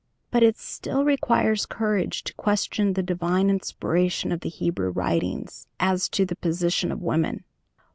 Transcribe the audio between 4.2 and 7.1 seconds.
of the Hebrew Writings as to the position of